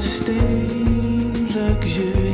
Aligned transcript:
stay 0.00 0.68
luxury. 1.54 2.27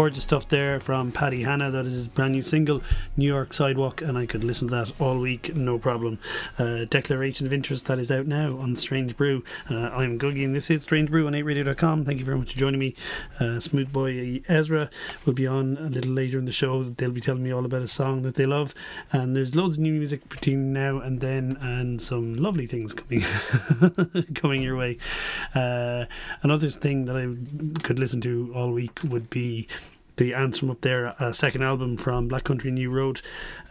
Gorgeous 0.00 0.22
stuff 0.22 0.48
there 0.48 0.80
from 0.80 1.12
Paddy 1.12 1.42
Hanna. 1.42 1.70
That 1.70 1.84
is 1.84 1.92
his 1.92 2.08
brand 2.08 2.32
new 2.32 2.40
single, 2.40 2.82
New 3.20 3.26
York 3.26 3.52
Sidewalk, 3.52 4.00
and 4.00 4.16
I 4.16 4.24
could 4.24 4.42
listen 4.42 4.68
to 4.68 4.74
that 4.76 4.92
all 4.98 5.18
week, 5.18 5.54
no 5.54 5.78
problem. 5.78 6.18
Uh, 6.58 6.86
Declaration 6.86 7.46
of 7.46 7.52
Interest 7.52 7.84
that 7.84 7.98
is 7.98 8.10
out 8.10 8.26
now 8.26 8.56
on 8.56 8.76
Strange 8.76 9.14
Brew. 9.14 9.44
Uh, 9.70 9.90
I'm 9.90 10.18
Googie, 10.18 10.42
and 10.42 10.56
this 10.56 10.70
is 10.70 10.82
Strange 10.84 11.10
Brew 11.10 11.26
on 11.26 11.34
8radio.com. 11.34 12.06
Thank 12.06 12.18
you 12.18 12.24
very 12.24 12.38
much 12.38 12.54
for 12.54 12.58
joining 12.58 12.80
me. 12.80 12.94
Uh, 13.38 13.60
Smooth 13.60 13.92
Boy 13.92 14.40
Ezra 14.48 14.88
will 15.26 15.34
be 15.34 15.46
on 15.46 15.76
a 15.76 15.90
little 15.90 16.12
later 16.12 16.38
in 16.38 16.46
the 16.46 16.50
show. 16.50 16.82
They'll 16.82 17.10
be 17.10 17.20
telling 17.20 17.42
me 17.42 17.52
all 17.52 17.66
about 17.66 17.82
a 17.82 17.88
song 17.88 18.22
that 18.22 18.36
they 18.36 18.46
love, 18.46 18.74
and 19.12 19.36
there's 19.36 19.54
loads 19.54 19.76
of 19.76 19.82
new 19.82 19.92
music 19.92 20.26
between 20.30 20.72
now 20.72 20.98
and 20.98 21.20
then, 21.20 21.58
and 21.60 22.00
some 22.00 22.36
lovely 22.36 22.66
things 22.66 22.94
coming 22.94 23.20
coming 24.34 24.62
your 24.62 24.76
way. 24.76 24.96
Uh, 25.54 26.06
another 26.42 26.70
thing 26.70 27.04
that 27.04 27.16
I 27.16 27.82
could 27.82 27.98
listen 27.98 28.22
to 28.22 28.50
all 28.54 28.72
week 28.72 28.98
would 29.04 29.28
be 29.28 29.68
the 30.20 30.34
Ants 30.34 30.58
From 30.58 30.70
Up 30.70 30.82
There, 30.82 31.14
a 31.18 31.32
second 31.32 31.62
album 31.62 31.96
from 31.96 32.28
Black 32.28 32.44
Country 32.44 32.70
New 32.70 32.90
Road, 32.90 33.22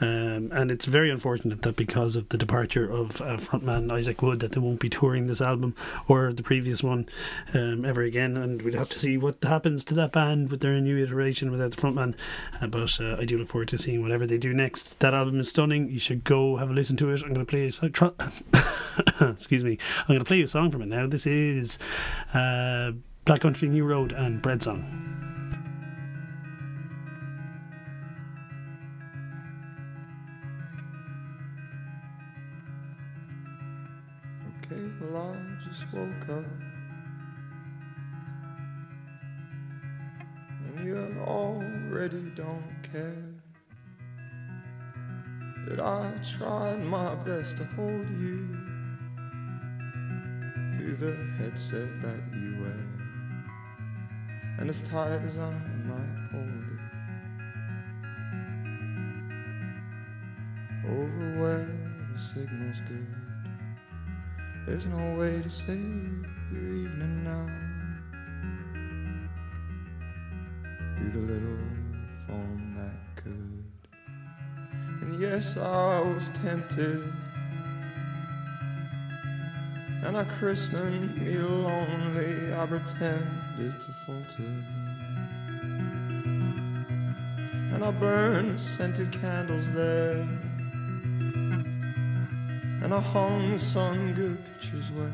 um, 0.01 0.49
and 0.51 0.71
it's 0.71 0.85
very 0.85 1.11
unfortunate 1.11 1.61
that 1.61 1.75
because 1.75 2.15
of 2.15 2.27
the 2.29 2.39
departure 2.39 2.89
of 2.89 3.21
uh, 3.21 3.37
frontman 3.37 3.91
Isaac 3.91 4.19
Wood, 4.23 4.39
that 4.39 4.53
they 4.53 4.59
won't 4.59 4.79
be 4.79 4.89
touring 4.89 5.27
this 5.27 5.41
album 5.41 5.75
or 6.07 6.33
the 6.33 6.41
previous 6.41 6.81
one 6.81 7.07
um, 7.53 7.85
ever 7.85 8.01
again, 8.01 8.35
and 8.35 8.63
we'd 8.63 8.73
have 8.73 8.89
to 8.89 8.97
see 8.97 9.15
what 9.15 9.35
happens 9.43 9.83
to 9.83 9.93
that 9.93 10.11
band 10.11 10.49
with 10.49 10.61
their 10.61 10.81
new 10.81 10.97
iteration 10.97 11.51
without 11.51 11.69
the 11.69 11.77
frontman. 11.77 12.15
Uh, 12.59 12.65
but 12.65 12.99
uh, 12.99 13.17
I 13.19 13.25
do 13.25 13.37
look 13.37 13.47
forward 13.47 13.67
to 13.67 13.77
seeing 13.77 14.01
whatever 14.01 14.25
they 14.25 14.39
do 14.39 14.51
next. 14.51 14.99
That 15.01 15.13
album 15.13 15.39
is 15.39 15.49
stunning. 15.49 15.91
You 15.91 15.99
should 15.99 16.23
go 16.23 16.55
have 16.55 16.71
a 16.71 16.73
listen 16.73 16.97
to 16.97 17.11
it. 17.11 17.21
I'm 17.21 17.31
going 17.31 17.45
to 17.45 17.49
play. 17.49 17.67
A, 17.67 17.71
so- 17.71 17.89
tr- 17.89 18.07
excuse 19.21 19.63
me. 19.63 19.77
I'm 19.99 20.07
going 20.07 20.19
to 20.19 20.25
play 20.25 20.37
you 20.37 20.45
a 20.45 20.47
song 20.47 20.71
from 20.71 20.81
it 20.81 20.87
now. 20.87 21.05
This 21.05 21.27
is 21.27 21.77
uh, 22.33 22.93
Black 23.25 23.41
Country 23.41 23.67
New 23.67 23.85
Road 23.85 24.13
and 24.13 24.41
Bread 24.41 24.63
Song. 24.63 25.28
already 42.09 42.29
don't 42.31 42.63
care 42.91 43.23
that 45.67 45.79
I 45.79 46.11
tried 46.23 46.83
my 46.83 47.13
best 47.15 47.57
to 47.57 47.65
hold 47.75 48.09
you 48.09 48.47
through 50.73 50.95
the 50.95 51.15
headset 51.37 52.01
that 52.01 52.21
you 52.33 52.61
wear. 52.61 52.85
And 54.57 54.69
as 54.69 54.81
tight 54.81 55.21
as 55.21 55.37
I 55.37 55.51
might 55.85 56.29
hold 56.31 56.47
it, 56.47 56.79
over 60.87 61.41
where 61.41 61.69
the 62.11 62.19
signal's 62.33 62.81
good, 62.87 63.15
there's 64.65 64.87
no 64.87 65.15
way 65.15 65.41
to 65.41 65.49
save 65.49 66.25
your 66.51 66.73
evening 66.73 67.23
now. 67.23 67.47
Through 70.97 71.11
the 71.11 71.33
little 71.33 71.78
phone 72.29 72.75
that 72.77 73.23
could. 73.23 73.63
And 75.01 75.19
yes, 75.19 75.57
I 75.57 75.99
was 76.01 76.29
tempted. 76.29 77.03
And 80.03 80.15
I 80.15 80.23
christened 80.23 81.17
me 81.17 81.37
lonely, 81.37 82.53
I 82.53 82.65
pretended 82.65 83.73
to 83.83 83.91
falter. 84.05 84.53
And 87.73 87.83
I 87.83 87.91
burned 87.91 88.59
scented 88.59 89.11
candles 89.11 89.71
there. 89.73 90.25
And 92.81 92.93
I 92.93 93.01
hung 93.01 93.57
some 93.57 94.13
good 94.13 94.37
pictures 94.45 94.91
where 94.91 95.11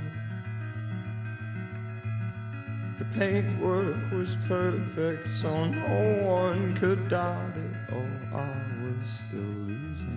paintwork 3.18 3.96
was 4.12 4.36
perfect, 4.48 5.30
so 5.30 5.66
no 5.66 6.28
one 6.28 6.76
could 6.76 7.08
doubt 7.08 7.56
it. 7.56 7.94
Oh, 7.94 8.38
I 8.38 8.50
was 8.84 9.10
still 9.28 9.40
losing. 9.40 10.15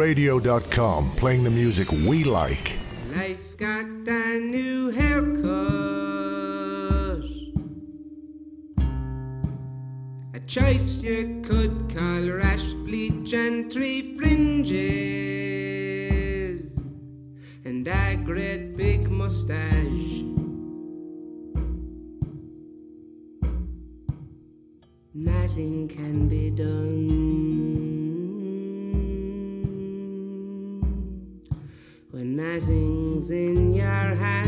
Radio.com 0.00 1.12
playing 1.16 1.44
the 1.44 1.50
music 1.50 1.92
we 1.92 2.24
like. 2.24 2.78
Life 3.14 3.54
got 3.58 3.84
a 3.84 4.40
new 4.40 4.88
haircut. 4.88 5.50
A 10.32 10.40
choice 10.46 11.02
you 11.02 11.42
could 11.44 11.94
call 11.94 12.22
rash, 12.30 12.72
bleach, 12.72 13.34
and 13.34 13.70
tree 13.70 14.16
fringes. 14.16 14.80
And 17.66 17.86
that 17.86 18.24
great 18.24 18.78
big 18.78 19.10
mustache. 19.10 20.24
Nothing 25.12 25.88
can 25.88 26.26
be 26.26 26.48
done. 26.48 27.49
rings 33.20 33.30
in 33.30 33.72
your 33.72 33.84
hand. 33.84 34.40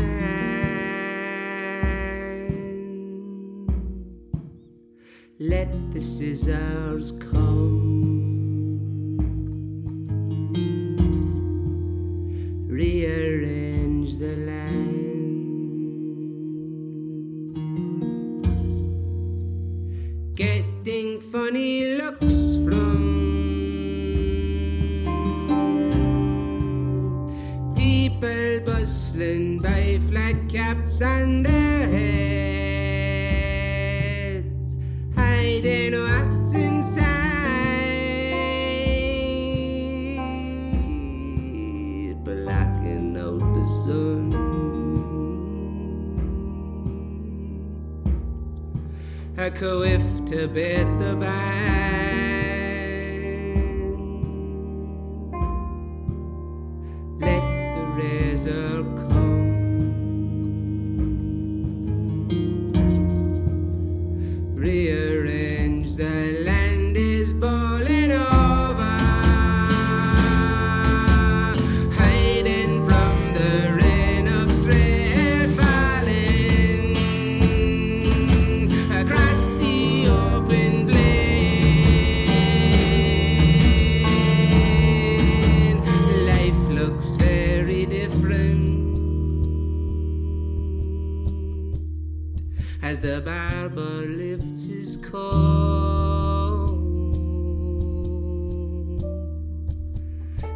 Let 5.39 5.91
the 5.91 6.01
scissors 6.01 7.11
come. 7.13 8.12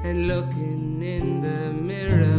and 0.04 0.27
looking 0.27 1.01
in 1.01 1.42
the 1.42 1.74
mirror. 1.74 2.38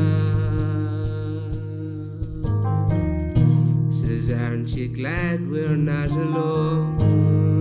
Says, 3.92 4.30
aren't 4.30 4.68
you 4.70 4.88
glad 4.88 5.48
we're 5.50 5.76
not 5.76 6.10
alone? 6.10 7.57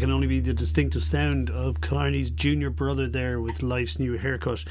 I 0.00 0.04
can 0.04 0.12
only 0.12 0.28
be 0.28 0.40
the 0.40 0.54
distinctive 0.54 1.04
sound 1.04 1.50
of 1.50 1.82
Killarney's 1.82 2.30
junior 2.30 2.70
brother 2.70 3.06
there 3.06 3.38
with 3.38 3.62
Life's 3.62 3.98
New 3.98 4.16
Haircut. 4.16 4.64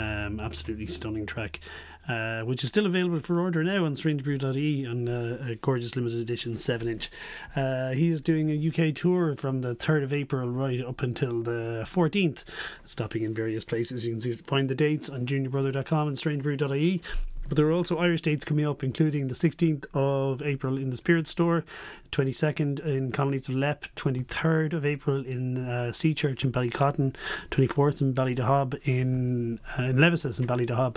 Um, 0.00 0.40
absolutely 0.40 0.86
stunning 0.86 1.26
track. 1.26 1.60
Uh, 2.08 2.40
which 2.42 2.64
is 2.64 2.70
still 2.70 2.84
available 2.84 3.20
for 3.20 3.38
order 3.38 3.62
now 3.62 3.84
on 3.84 3.94
strangebrew.e 3.94 4.84
on 4.84 5.08
uh, 5.08 5.46
a 5.48 5.54
gorgeous 5.54 5.94
limited 5.94 6.18
edition 6.18 6.58
7 6.58 6.88
inch. 6.88 7.08
Uh, 7.54 7.92
he 7.92 8.08
is 8.08 8.20
doing 8.20 8.50
a 8.50 8.68
UK 8.68 8.92
tour 8.92 9.36
from 9.36 9.60
the 9.60 9.76
3rd 9.76 10.02
of 10.02 10.12
April 10.12 10.48
right 10.50 10.84
up 10.84 11.02
until 11.02 11.40
the 11.40 11.84
14th, 11.86 12.42
stopping 12.84 13.22
in 13.22 13.32
various 13.32 13.64
places. 13.64 14.04
You 14.04 14.14
can 14.14 14.22
see, 14.22 14.32
find 14.32 14.68
the 14.68 14.74
dates 14.74 15.08
on 15.08 15.24
juniorbrother.com 15.24 16.08
and 16.08 16.16
strangebrew.ie. 16.16 17.00
But 17.48 17.56
there 17.56 17.66
are 17.66 17.72
also 17.72 17.98
Irish 17.98 18.22
dates 18.22 18.44
coming 18.44 18.66
up, 18.66 18.82
including 18.82 19.28
the 19.28 19.34
16th 19.34 19.84
of 19.92 20.42
April 20.42 20.78
in 20.78 20.90
the 20.90 20.96
Spirit 20.96 21.26
Store, 21.26 21.64
22nd 22.12 22.80
in 22.80 23.12
of 23.12 23.48
Leap, 23.48 23.94
23rd 23.96 24.72
of 24.72 24.86
April 24.86 25.24
in 25.24 25.58
uh, 25.58 25.92
Sea 25.92 26.14
Church 26.14 26.44
in 26.44 26.52
Ballycotton, 26.52 27.14
24th 27.50 28.00
in 28.00 28.14
Ballydehob 28.14 28.80
in, 28.84 29.60
uh, 29.78 29.82
in 29.82 29.96
Levisis 29.96 30.40
in 30.40 30.46
Ballydehob, 30.46 30.96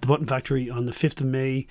the 0.00 0.06
Button 0.06 0.26
Factory 0.26 0.70
on 0.70 0.86
the 0.86 0.92
5th 0.92 1.20
of 1.20 1.26
May. 1.26 1.66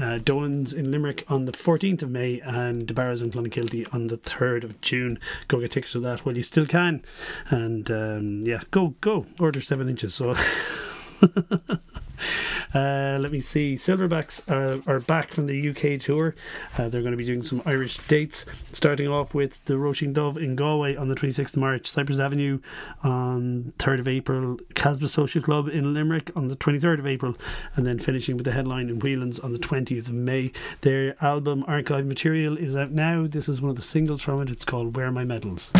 Uh, 0.00 0.18
Dolan's 0.18 0.72
in 0.72 0.90
Limerick 0.90 1.24
on 1.28 1.44
the 1.44 1.52
14th 1.52 2.02
of 2.02 2.10
May 2.10 2.40
and 2.40 2.84
DeBarra's 2.84 3.22
in 3.22 3.30
Clonakilty 3.30 3.92
on 3.94 4.08
the 4.08 4.16
3rd 4.16 4.64
of 4.64 4.80
June. 4.80 5.20
Go 5.46 5.60
get 5.60 5.70
tickets 5.70 5.92
to 5.92 6.00
that 6.00 6.26
while 6.26 6.36
you 6.36 6.42
still 6.42 6.66
can. 6.66 7.04
And 7.48 7.88
um, 7.92 8.42
yeah, 8.42 8.62
go, 8.72 8.96
go. 9.00 9.26
Order 9.38 9.60
7 9.60 9.88
inches. 9.88 10.14
So. 10.14 10.34
Uh, 12.74 13.18
let 13.20 13.30
me 13.30 13.38
see. 13.38 13.76
Silverbacks 13.76 14.42
uh, 14.48 14.80
are 14.90 14.98
back 14.98 15.32
from 15.32 15.46
the 15.46 15.68
UK 15.68 16.00
tour. 16.00 16.34
Uh, 16.76 16.88
they're 16.88 17.02
going 17.02 17.12
to 17.12 17.16
be 17.16 17.24
doing 17.24 17.40
some 17.40 17.62
Irish 17.64 17.98
dates, 18.08 18.44
starting 18.72 19.06
off 19.06 19.32
with 19.32 19.64
the 19.66 19.74
Róisín 19.74 20.12
Dubh 20.12 20.36
in 20.36 20.56
Galway 20.56 20.96
on 20.96 21.08
the 21.08 21.14
26th 21.14 21.54
of 21.54 21.58
March, 21.58 21.86
Cypress 21.86 22.18
Avenue 22.18 22.58
on 23.04 23.72
3rd 23.78 24.00
of 24.00 24.08
April, 24.08 24.58
Casbah 24.74 25.08
Social 25.08 25.40
Club 25.40 25.68
in 25.68 25.94
Limerick 25.94 26.32
on 26.34 26.48
the 26.48 26.56
23rd 26.56 26.98
of 26.98 27.06
April, 27.06 27.36
and 27.76 27.86
then 27.86 28.00
finishing 28.00 28.36
with 28.36 28.44
the 28.44 28.52
headline 28.52 28.88
in 28.88 28.98
Whelan's 28.98 29.38
on 29.38 29.52
the 29.52 29.58
20th 29.58 30.08
of 30.08 30.14
May. 30.14 30.50
Their 30.80 31.14
album 31.24 31.64
Archive 31.68 32.06
Material 32.06 32.56
is 32.56 32.74
out 32.74 32.90
now. 32.90 33.28
This 33.28 33.48
is 33.48 33.60
one 33.60 33.70
of 33.70 33.76
the 33.76 33.82
singles 33.82 34.22
from 34.22 34.42
it. 34.42 34.50
It's 34.50 34.64
called 34.64 34.96
Where 34.96 35.12
My 35.12 35.24
Medals. 35.24 35.70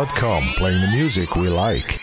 Radio.com, 0.00 0.44
playing 0.56 0.80
the 0.80 0.88
music 0.92 1.36
we 1.36 1.48
like. 1.48 1.98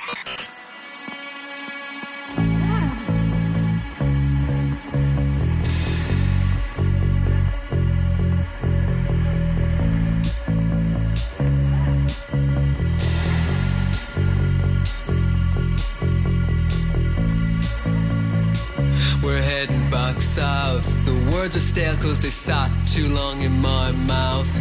We're 19.23 19.41
heading 19.41 19.89
back 19.89 20.21
south. 20.21 21.05
The 21.05 21.15
words 21.35 21.55
are 21.55 21.59
stale 21.59 21.95
cause 21.97 22.19
they 22.19 22.29
sat 22.29 22.69
too 22.87 23.07
long 23.09 23.41
in 23.41 23.59
my 23.59 23.91
mouth. 23.91 24.59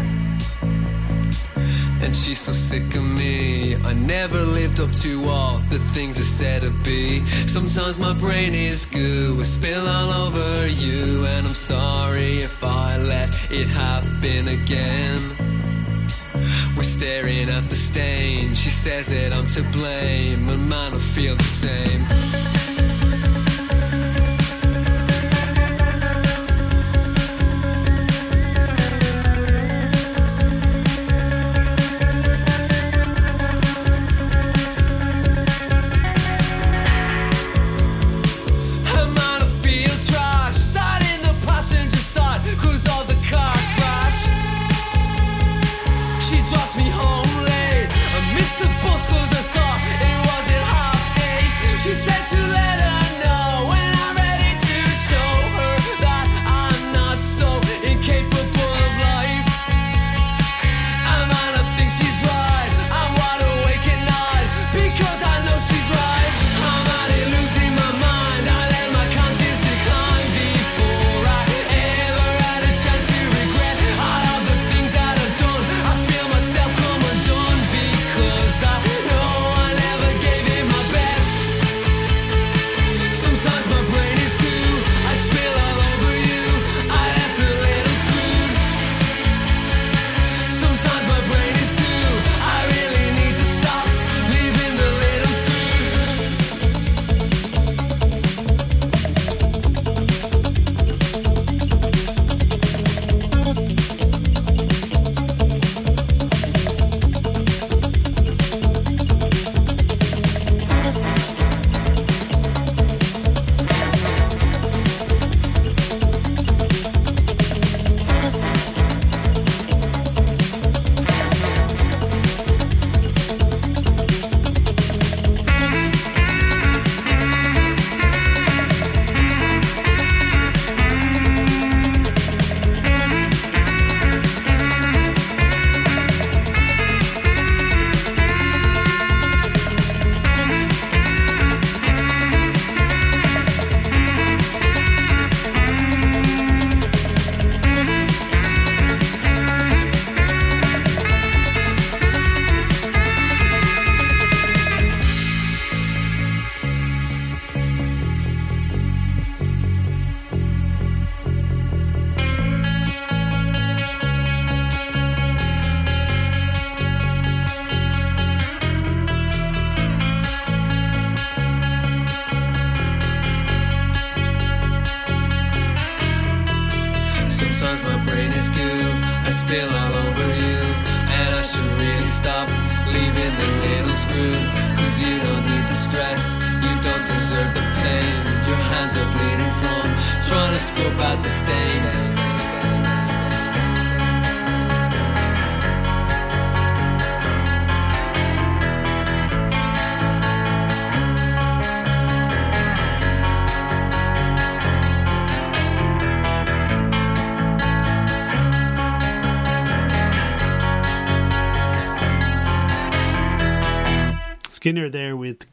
And 2.03 2.15
she's 2.15 2.41
so 2.41 2.53
sick 2.53 2.95
of. 2.95 3.06
I 3.87 3.93
never 3.93 4.43
lived 4.43 4.81
up 4.81 4.91
to 5.05 5.29
all 5.29 5.59
the 5.71 5.79
things 5.95 6.19
I 6.19 6.23
said 6.23 6.63
to 6.63 6.71
be. 6.83 7.25
Sometimes 7.47 8.01
my 8.01 8.13
brain 8.13 8.53
is 8.53 8.85
goo, 8.85 9.37
I 9.39 9.45
spill 9.45 9.87
all 9.87 10.11
over 10.27 10.67
you. 10.67 11.25
And 11.25 11.47
I'm 11.47 11.55
sorry 11.55 12.39
if 12.39 12.65
I 12.65 12.99
let 12.99 13.33
it 13.49 13.69
happen 13.69 14.49
again. 14.49 15.21
We're 16.77 16.83
staring 16.83 17.49
at 17.49 17.69
the 17.69 17.77
stain. 17.77 18.57
She 18.57 18.71
says 18.71 19.07
that 19.07 19.33
I'm 19.33 19.47
to 19.47 19.63
blame, 19.71 20.49
and 20.49 20.69
man, 20.69 20.95
I 20.95 20.99
feel 20.99 21.37
the 21.37 21.45
same. 21.45 22.26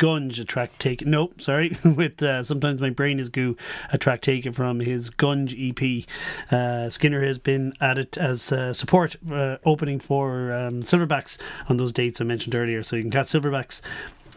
Gunge, 0.03 0.37
a 0.37 0.43
track 0.43 0.77
taken. 0.79 1.11
Nope, 1.11 1.41
sorry, 1.41 1.77
with 1.85 2.21
uh, 2.21 2.43
sometimes 2.43 2.81
my 2.81 2.89
brain 2.89 3.21
is 3.21 3.29
goo, 3.29 3.55
a 3.93 3.97
track 3.97 4.19
taken 4.19 4.51
from 4.51 4.81
his 4.81 5.09
Gunge 5.09 5.55
EP. 5.57 6.05
Uh, 6.51 6.89
Skinner 6.89 7.23
has 7.23 7.39
been 7.39 7.73
it 7.81 8.17
as 8.17 8.51
uh, 8.51 8.73
support 8.73 9.15
uh, 9.31 9.59
opening 9.63 9.99
for 9.99 10.51
um, 10.51 10.81
Silverbacks 10.81 11.37
on 11.69 11.77
those 11.77 11.93
dates 11.93 12.19
I 12.19 12.25
mentioned 12.25 12.53
earlier. 12.53 12.83
So 12.83 12.97
you 12.97 13.03
can 13.03 13.11
catch 13.11 13.27
Silverbacks 13.27 13.79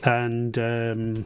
and. 0.05 0.57
Um, 0.57 1.25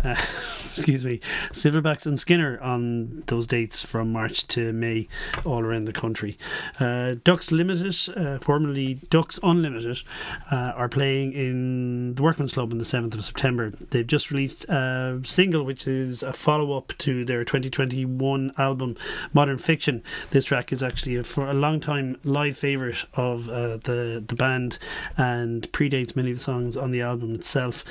excuse 0.60 1.04
me, 1.04 1.20
Silverbacks 1.50 2.06
and 2.06 2.18
Skinner 2.18 2.58
on 2.60 3.22
those 3.26 3.46
dates 3.46 3.84
from 3.84 4.12
March 4.12 4.46
to 4.48 4.72
May 4.72 5.08
all 5.44 5.60
around 5.60 5.84
the 5.84 5.92
country. 5.92 6.38
Uh, 6.78 7.16
Ducks 7.22 7.52
Limited, 7.52 7.96
uh, 8.16 8.38
formerly 8.38 8.94
Ducks 9.10 9.38
Unlimited, 9.42 10.02
uh, 10.50 10.72
are 10.74 10.88
playing 10.88 11.32
in 11.32 12.14
the 12.14 12.22
Workman's 12.22 12.54
Club 12.54 12.72
on 12.72 12.78
the 12.78 12.84
7th 12.84 13.14
of 13.14 13.24
September. 13.24 13.70
They've 13.70 14.06
just 14.06 14.30
released 14.30 14.64
a 14.64 15.20
single 15.24 15.64
which 15.64 15.86
is 15.86 16.22
a 16.22 16.32
follow 16.32 16.76
up 16.76 16.94
to 16.98 17.24
their 17.24 17.44
2021 17.44 18.52
album, 18.56 18.96
Modern 19.32 19.58
Fiction. 19.58 20.02
This 20.30 20.46
track 20.46 20.72
is 20.72 20.82
actually 20.82 21.16
a, 21.16 21.24
for 21.24 21.48
a 21.48 21.54
long 21.54 21.80
time 21.80 22.18
live 22.24 22.56
favourite 22.56 23.04
of 23.14 23.48
uh, 23.48 23.76
the, 23.78 24.22
the 24.26 24.34
band 24.34 24.78
and 25.16 25.70
predates 25.72 26.16
many 26.16 26.30
of 26.30 26.38
the 26.38 26.42
songs 26.42 26.76
on 26.76 26.90
the 26.90 27.02
album 27.02 27.34
itself. 27.34 27.84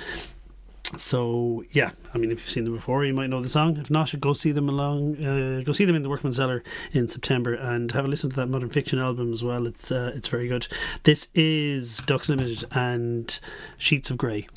So 0.97 1.63
yeah, 1.71 1.91
I 2.13 2.17
mean, 2.17 2.31
if 2.31 2.39
you've 2.39 2.49
seen 2.49 2.63
them 2.63 2.75
before, 2.75 3.05
you 3.05 3.13
might 3.13 3.29
know 3.29 3.41
the 3.41 3.49
song. 3.49 3.77
If 3.77 3.91
not, 3.91 4.13
go 4.19 4.33
see 4.33 4.51
them 4.51 4.67
along. 4.67 5.23
Uh, 5.23 5.61
go 5.63 5.71
see 5.71 5.85
them 5.85 5.95
in 5.95 6.01
the 6.03 6.09
Workman 6.09 6.33
Cellar 6.33 6.63
in 6.91 7.07
September, 7.07 7.53
and 7.53 7.91
have 7.91 8.05
a 8.05 8.07
listen 8.07 8.29
to 8.31 8.35
that 8.37 8.47
Modern 8.47 8.69
Fiction 8.69 8.99
album 8.99 9.31
as 9.31 9.43
well. 9.43 9.67
It's 9.67 9.91
uh, 9.91 10.11
it's 10.15 10.27
very 10.27 10.47
good. 10.47 10.67
This 11.03 11.27
is 11.35 11.97
Ducks 11.99 12.29
Limited 12.29 12.65
and 12.71 13.39
Sheets 13.77 14.09
of 14.09 14.17
Grey. 14.17 14.47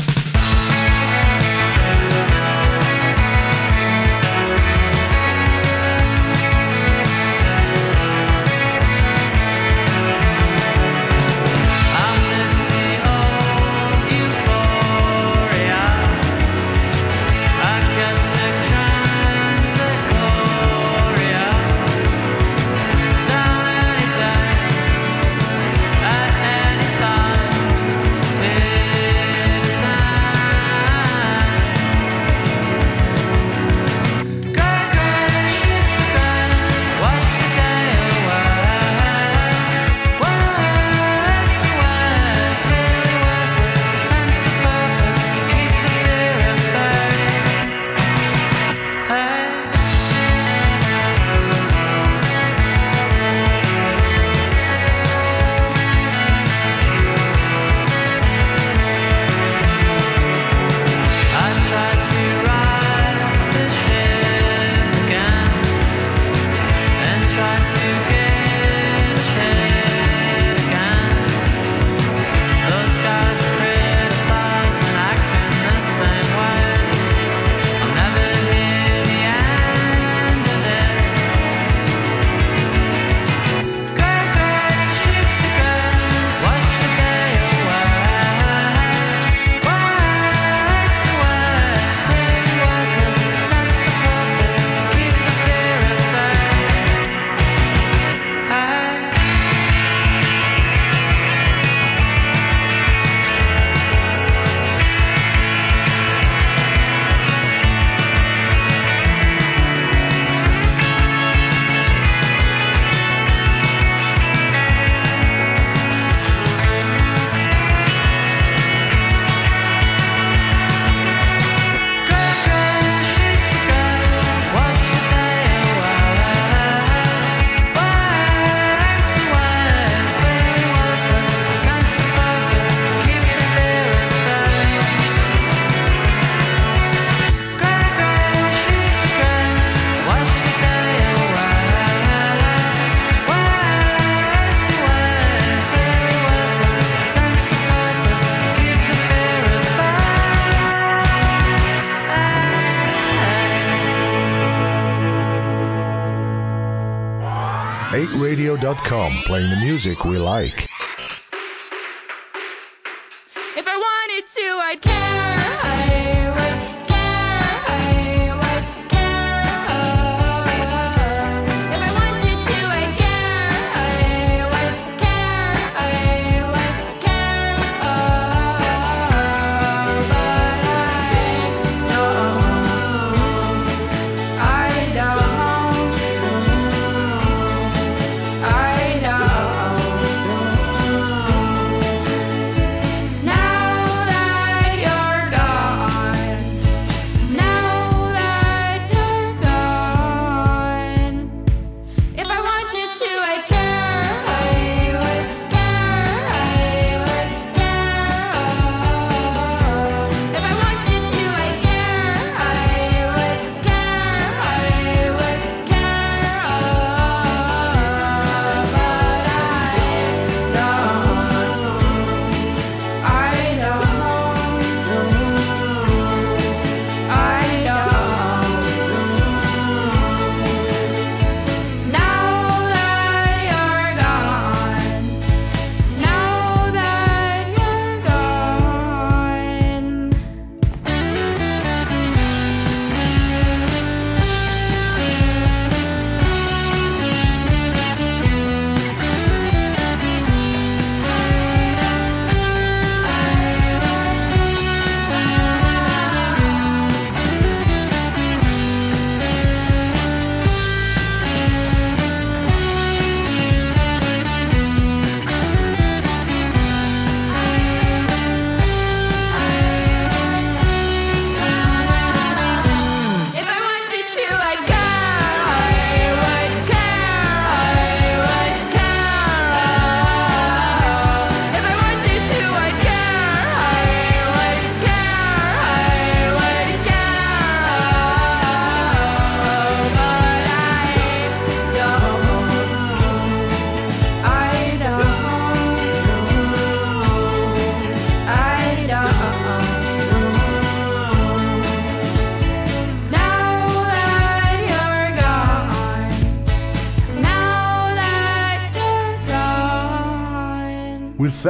Music 159.84 160.04
we 160.04 160.16
like. 160.16 160.71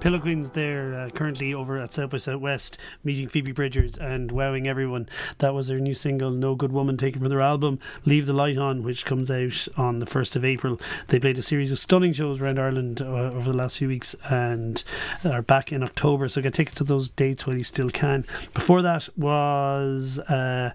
Queens 0.00 0.50
there 0.50 0.94
uh, 0.94 1.10
currently 1.10 1.52
over 1.52 1.78
at 1.78 1.92
South 1.92 2.10
by 2.10 2.18
Southwest 2.18 2.78
meeting 3.02 3.28
Phoebe 3.28 3.52
Bridgers 3.52 3.98
and 3.98 4.30
wowing 4.30 4.68
everyone. 4.68 5.08
That 5.38 5.52
was 5.52 5.66
their 5.66 5.80
new 5.80 5.94
single, 5.94 6.30
No 6.30 6.54
Good 6.54 6.70
Woman, 6.70 6.96
taken 6.96 7.20
from 7.20 7.28
their 7.28 7.40
album 7.40 7.80
Leave 8.04 8.26
the 8.26 8.32
Light 8.32 8.56
On, 8.56 8.82
which 8.82 9.04
comes 9.04 9.30
out 9.30 9.66
on 9.76 9.98
the 9.98 10.06
1st 10.06 10.36
of 10.36 10.44
April. 10.44 10.80
They 11.08 11.18
played 11.18 11.38
a 11.38 11.42
series 11.42 11.72
of 11.72 11.78
stunning 11.78 12.12
shows 12.12 12.40
around 12.40 12.58
Ireland 12.58 13.02
uh, 13.02 13.04
over 13.04 13.50
the 13.50 13.56
last 13.56 13.78
few 13.78 13.88
weeks 13.88 14.14
and 14.30 14.82
are 15.24 15.42
back 15.42 15.72
in 15.72 15.82
October. 15.82 16.28
So 16.28 16.40
get 16.40 16.54
tickets 16.54 16.76
to 16.76 16.84
those 16.84 17.08
dates 17.08 17.46
while 17.46 17.56
you 17.56 17.64
still 17.64 17.90
can. 17.90 18.24
Before 18.54 18.82
that 18.82 19.08
was 19.16 20.18
uh, 20.20 20.70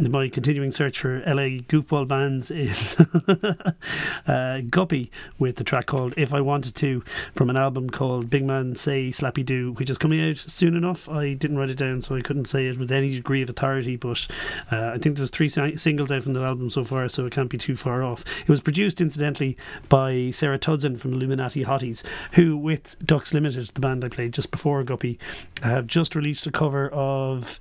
my 0.00 0.28
continuing 0.28 0.72
search 0.72 0.98
for 0.98 1.20
LA 1.20 1.62
goofball 1.68 2.06
bands 2.06 2.50
is 2.50 2.96
uh, 4.26 4.60
Guppy 4.68 5.10
with 5.38 5.56
the 5.56 5.64
track 5.64 5.86
called 5.86 6.12
If 6.18 6.34
I 6.34 6.40
Wanted 6.40 6.74
To 6.76 7.00
from 7.34 7.48
an 7.48 7.56
album 7.56 7.88
called 7.88 8.28
Big 8.28 8.44
Man 8.44 8.74
Say 8.74 9.08
Slappy 9.08 9.44
Do, 9.44 9.72
which 9.72 9.88
is 9.88 9.96
coming 9.96 10.20
out 10.20 10.36
soon 10.36 10.76
enough. 10.76 11.08
I 11.08 11.32
didn't 11.32 11.56
write 11.56 11.70
it 11.70 11.78
down, 11.78 12.02
so 12.02 12.14
I 12.14 12.20
couldn't 12.20 12.44
say 12.44 12.66
it 12.66 12.78
with 12.78 12.92
any 12.92 13.14
degree 13.14 13.40
of 13.40 13.48
authority, 13.48 13.96
but 13.96 14.26
uh, 14.70 14.92
I 14.94 14.98
think 14.98 15.16
there's 15.16 15.30
three 15.30 15.48
si- 15.48 15.76
singles 15.76 16.12
out 16.12 16.24
from 16.24 16.34
the 16.34 16.42
album 16.42 16.68
so 16.68 16.84
far, 16.84 17.08
so 17.08 17.24
it 17.24 17.32
can't 17.32 17.50
be 17.50 17.58
too 17.58 17.76
far 17.76 18.02
off. 18.02 18.22
It 18.42 18.48
was 18.48 18.60
produced, 18.60 19.00
incidentally, 19.00 19.56
by 19.88 20.30
Sarah 20.30 20.58
Tudzin 20.58 20.98
from 20.98 21.14
Illuminati 21.14 21.64
Hotties, 21.64 22.02
who, 22.32 22.56
with 22.56 22.96
Ducks 23.04 23.32
Limited, 23.32 23.68
the 23.68 23.80
band 23.80 24.04
I 24.04 24.08
played 24.08 24.34
just 24.34 24.50
before 24.50 24.84
Guppy, 24.84 25.18
have 25.62 25.86
just 25.86 26.14
released 26.14 26.46
a 26.46 26.52
cover 26.52 26.90
of. 26.90 27.58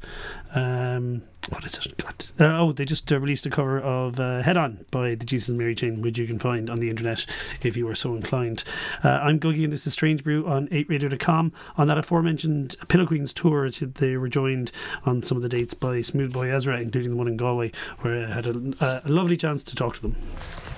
Um, 0.54 1.22
what 1.50 1.64
is 1.64 1.78
it? 1.78 1.98
God. 1.98 2.26
Uh, 2.40 2.60
oh, 2.60 2.72
they 2.72 2.86
just 2.86 3.12
uh, 3.12 3.20
released 3.20 3.46
a 3.46 3.50
cover 3.50 3.80
of 3.80 4.20
uh, 4.20 4.42
Head 4.42 4.58
On 4.58 4.86
by 4.92 5.16
the 5.16 5.26
Jesus 5.26 5.50
and 5.50 5.58
Mary 5.58 5.76
Chain, 5.76 6.02
which 6.02 6.18
you 6.18 6.28
can 6.28 6.40
find 6.40 6.70
on 6.70 6.80
the 6.80 6.90
internet 6.90 7.26
if 7.62 7.78
you 7.78 7.88
are 7.88 7.96
so 7.96 8.16
inclined. 8.16 8.64
Uh, 9.04 9.20
I'm 9.22 9.40
Googie, 9.40 9.64
and 9.64 9.72
this 9.72 9.86
is 9.86 9.94
Strange 9.94 10.24
Brew 10.24 10.46
on 10.48 10.68
8radio.com. 10.70 11.54
On 11.78 11.88
that 11.88 11.98
aforementioned 11.98 12.76
Pillow 12.88 13.06
Queens 13.06 13.34
tour, 13.34 13.70
they 13.70 14.18
were 14.18 14.28
joined 14.28 14.72
on 15.06 15.22
some 15.22 15.38
of 15.38 15.44
the 15.44 15.50
dates 15.50 15.74
by 15.74 16.02
Smooth 16.02 16.34
Boy 16.34 16.52
Ezra, 16.52 16.80
including 16.80 17.12
the 17.12 17.18
one 17.18 17.28
in 17.28 17.38
Galway, 17.38 17.72
where 18.00 18.26
I 18.28 18.32
had 18.34 18.48
a, 18.48 19.02
a 19.06 19.10
lovely 19.10 19.38
chance 19.38 19.64
to 19.66 19.76
talk 19.76 19.96
to 19.96 20.02
them. 20.02 20.16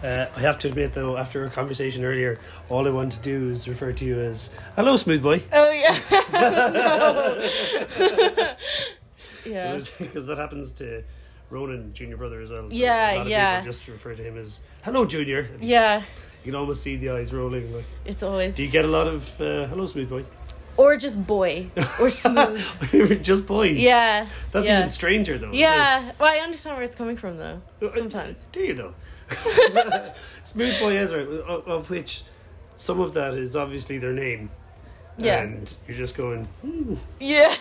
Uh, 0.03 0.27
I 0.35 0.39
have 0.41 0.59
to 0.59 0.67
admit, 0.67 0.93
though, 0.93 1.17
after 1.17 1.45
a 1.45 1.49
conversation 1.49 2.03
earlier, 2.05 2.39
all 2.69 2.85
I 2.85 2.91
want 2.91 3.13
to 3.13 3.19
do 3.19 3.49
is 3.49 3.67
refer 3.67 3.93
to 3.93 4.05
you 4.05 4.19
as 4.19 4.51
"Hello, 4.75 4.95
Smooth 4.95 5.23
Boy," 5.23 5.41
Oh 5.51 5.71
yeah. 5.71 5.97
yeah. 9.49 9.79
because 9.99 10.27
that 10.27 10.37
happens 10.37 10.71
to 10.73 11.03
Ronan, 11.49 11.93
junior 11.93 12.17
brother, 12.17 12.41
as 12.41 12.49
well. 12.49 12.67
Yeah, 12.71 13.13
a 13.13 13.15
lot 13.15 13.21
of 13.21 13.27
yeah. 13.29 13.59
People 13.59 13.71
just 13.71 13.87
refer 13.87 14.15
to 14.15 14.23
him 14.23 14.37
as 14.37 14.61
"Hello, 14.83 15.05
Junior." 15.05 15.49
Yeah. 15.59 16.03
You 16.43 16.51
can 16.51 16.55
almost 16.55 16.81
see 16.81 16.95
the 16.95 17.09
eyes 17.09 17.33
rolling. 17.33 17.73
Like, 17.73 17.85
It's 18.05 18.23
always 18.23 18.55
do 18.55 18.63
you 18.63 18.71
get 18.71 18.85
a 18.85 18.87
lot 18.87 19.07
of 19.07 19.39
uh, 19.41 19.67
"Hello, 19.67 19.85
Smooth 19.85 20.09
Boy"? 20.09 20.23
or 20.77 20.95
just 20.95 21.25
boy 21.25 21.69
or 21.99 22.09
smooth. 22.09 23.21
just 23.23 23.45
boy. 23.45 23.69
Yeah. 23.69 24.27
That's 24.51 24.67
yeah. 24.67 24.77
even 24.77 24.89
stranger, 24.89 25.37
though. 25.37 25.51
Yeah. 25.51 26.11
Well, 26.19 26.31
I 26.31 26.37
understand 26.37 26.77
where 26.77 26.83
it's 26.83 26.95
coming 26.95 27.17
from 27.17 27.37
though. 27.37 27.61
Sometimes. 27.89 28.45
Do 28.51 28.61
you 28.61 28.73
though? 28.73 28.93
Smooth 30.45 30.79
Boy 30.79 30.95
Ezra, 30.95 31.23
of, 31.23 31.67
of 31.67 31.89
which 31.89 32.23
some 32.77 33.01
of 33.01 33.13
that 33.15 33.33
is 33.33 33.55
obviously 33.55 33.97
their 33.97 34.13
name. 34.13 34.49
Yeah. 35.17 35.41
And 35.41 35.73
you're 35.87 35.97
just 35.97 36.15
going, 36.15 36.45
hmm. 36.61 36.95
Yeah. 37.19 37.53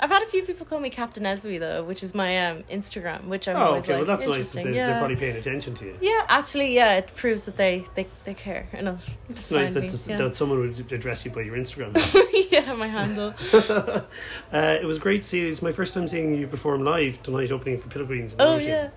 I've 0.00 0.10
had 0.10 0.22
a 0.22 0.26
few 0.26 0.42
people 0.42 0.64
call 0.64 0.78
me 0.78 0.90
Captain 0.90 1.24
Eswe 1.24 1.58
though, 1.58 1.82
which 1.82 2.02
is 2.02 2.14
my 2.14 2.46
um, 2.46 2.62
Instagram, 2.70 3.24
which 3.24 3.48
I'm 3.48 3.56
oh, 3.56 3.60
always 3.60 3.84
okay. 3.84 3.94
like 3.94 4.06
well, 4.06 4.16
that's 4.16 4.28
nice 4.28 4.52
that 4.52 4.64
they, 4.64 4.74
yeah. 4.74 4.86
they're 4.86 4.98
probably 4.98 5.16
paying 5.16 5.36
attention 5.36 5.74
to 5.74 5.86
you. 5.86 5.98
yeah, 6.00 6.24
actually, 6.28 6.72
yeah, 6.74 6.98
it 6.98 7.12
proves 7.16 7.46
that 7.46 7.56
they 7.56 7.84
they, 7.96 8.06
they 8.24 8.34
care 8.34 8.68
enough. 8.72 9.10
It's 9.28 9.50
nice 9.50 9.70
that, 9.70 9.82
me, 9.82 10.16
that 10.16 10.36
someone 10.36 10.60
would 10.60 10.92
address 10.92 11.24
you 11.24 11.32
by 11.32 11.40
your 11.40 11.56
Instagram. 11.56 11.96
yeah. 12.50 12.60
yeah, 12.60 12.74
my 12.74 12.86
handle. 12.86 13.34
uh, 14.52 14.78
it 14.80 14.86
was 14.86 14.98
great 15.00 15.22
to 15.22 15.26
see. 15.26 15.48
It's 15.48 15.62
my 15.62 15.72
first 15.72 15.94
time 15.94 16.06
seeing 16.06 16.34
you 16.34 16.46
perform 16.46 16.84
live 16.84 17.20
tonight, 17.22 17.50
opening 17.50 17.78
for 17.78 17.88
Queens. 18.04 18.36
Oh 18.38 18.54
Ocean. 18.54 18.68
yeah. 18.68 18.90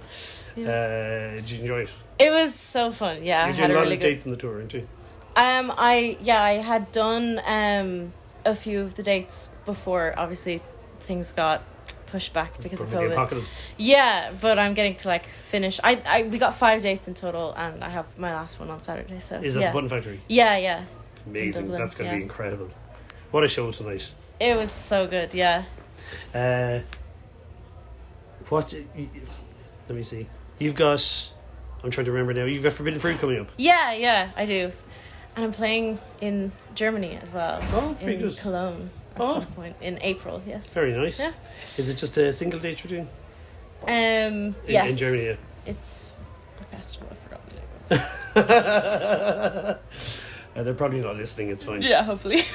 Yes. 0.55 0.67
Uh, 0.67 1.31
did 1.35 1.49
you 1.49 1.61
enjoy 1.61 1.79
it? 1.81 1.89
it 2.19 2.31
was 2.31 2.53
so 2.53 2.91
fun. 2.91 3.23
Yeah, 3.23 3.43
I 3.43 3.47
You're 3.47 3.55
had 3.55 3.57
doing 3.57 3.71
a 3.71 3.73
a 3.73 3.75
lot 3.75 3.81
really 3.81 3.95
of 3.95 4.01
good. 4.01 4.07
dates 4.07 4.25
on 4.25 4.31
the 4.31 4.37
tour, 4.37 4.55
aren't 4.55 4.73
you? 4.73 4.87
Um, 5.35 5.73
I 5.75 6.17
yeah, 6.21 6.43
I 6.43 6.53
had 6.53 6.91
done 6.91 7.41
um 7.45 8.13
a 8.45 8.55
few 8.55 8.81
of 8.81 8.95
the 8.95 9.03
dates 9.03 9.49
before. 9.65 10.13
Obviously, 10.17 10.61
things 11.11 11.33
got 11.33 11.61
pushed 12.07 12.33
back 12.33 12.61
because 12.61 12.79
of 12.79 12.87
COVID. 12.87 13.65
Yeah, 13.77 14.31
but 14.39 14.57
I'm 14.57 14.73
getting 14.73 14.95
to 14.95 15.09
like 15.09 15.25
finish. 15.25 15.77
I, 15.83 16.01
I 16.05 16.23
we 16.23 16.37
got 16.37 16.53
five 16.53 16.81
dates 16.81 17.09
in 17.09 17.13
total, 17.13 17.53
and 17.57 17.83
I 17.83 17.89
have 17.89 18.05
my 18.17 18.33
last 18.33 18.59
one 18.61 18.69
on 18.69 18.81
Saturday. 18.81 19.19
So 19.19 19.35
Is 19.41 19.55
that 19.55 19.61
yeah. 19.61 19.67
the 19.67 19.73
Button 19.73 19.89
Factory? 19.89 20.21
Yeah, 20.29 20.55
yeah. 20.57 20.85
Amazing. 21.25 21.63
Dublin, 21.63 21.81
That's 21.81 21.95
going 21.95 22.09
to 22.09 22.15
be 22.15 22.23
incredible. 22.23 22.69
What 23.31 23.43
a 23.43 23.49
show 23.49 23.69
tonight. 23.71 24.09
It 24.39 24.55
was 24.55 24.71
so 24.71 25.05
good. 25.05 25.33
Yeah. 25.33 25.65
Uh, 26.33 26.79
what? 28.47 28.73
Let 29.89 29.95
me 29.95 30.03
see. 30.03 30.27
You've 30.59 30.75
got. 30.75 31.03
I'm 31.83 31.91
trying 31.91 32.05
to 32.05 32.11
remember 32.11 32.33
now. 32.33 32.45
You've 32.45 32.63
got 32.63 32.71
Forbidden 32.71 32.99
Fruit 32.99 33.17
coming 33.19 33.39
up. 33.39 33.49
Yeah, 33.57 33.91
yeah, 33.91 34.29
I 34.37 34.45
do. 34.45 34.71
And 35.35 35.45
I'm 35.45 35.51
playing 35.51 35.99
in 36.21 36.53
Germany 36.73 37.19
as 37.21 37.33
well. 37.33 37.59
Oh, 37.73 37.97
in 37.99 38.19
good. 38.19 38.37
Cologne 38.37 38.91
at 39.15 39.21
Oh. 39.21 39.39
some 39.39 39.45
point 39.53 39.75
in 39.81 39.99
April. 40.01 40.41
Yes. 40.45 40.73
Very 40.73 40.93
nice. 40.93 41.19
Yeah. 41.19 41.31
Is 41.77 41.89
it 41.89 41.95
just 41.97 42.17
a 42.17 42.31
single 42.33 42.59
date 42.59 42.83
you're 42.83 42.89
doing? 42.89 43.09
Um. 43.83 43.89
In, 43.89 44.55
yes. 44.67 44.91
In 44.91 44.97
Germany, 44.97 45.25
yeah. 45.25 45.35
It's 45.65 46.11
a 46.59 46.63
festival. 46.75 47.07
I 47.11 47.15
forgot 47.15 47.41
the 47.49 47.55
name. 49.75 49.77
Uh, 50.53 50.63
they're 50.63 50.73
probably 50.73 51.01
not 51.01 51.15
listening. 51.15 51.49
It's 51.49 51.63
fine. 51.63 51.81
Yeah, 51.81 52.03
hopefully. 52.03 52.41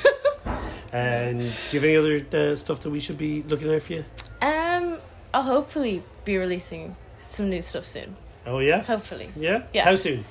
And 0.92 1.40
do 1.40 1.44
you 1.44 1.80
have 1.80 1.84
any 1.84 1.96
other 1.96 2.52
uh, 2.52 2.56
stuff 2.56 2.80
that 2.80 2.90
we 2.90 3.00
should 3.00 3.18
be 3.18 3.42
looking 3.42 3.72
out 3.74 3.82
for 3.82 3.92
you? 3.94 4.04
um. 4.40 4.98
I'll 5.34 5.42
hopefully 5.42 6.02
be 6.24 6.38
releasing 6.38 6.96
some 7.18 7.50
new 7.50 7.60
stuff 7.60 7.84
soon. 7.84 8.16
Oh 8.46 8.60
yeah, 8.60 8.82
Hopefully. 8.84 9.28
yeah. 9.36 9.64
Yeah. 9.74 9.84
How 9.84 9.96
soon? 9.96 10.24